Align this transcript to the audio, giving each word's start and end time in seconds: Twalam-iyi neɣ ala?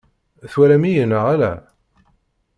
Twalam-iyi 0.51 1.05
neɣ 1.05 1.23
ala? 1.33 1.53